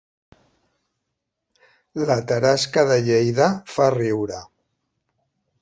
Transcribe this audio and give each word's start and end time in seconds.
La 2.11 2.17
tarasca 2.31 2.87
de 2.95 2.99
Lleida 3.11 3.53
fa 3.75 3.93
riure 4.01 4.45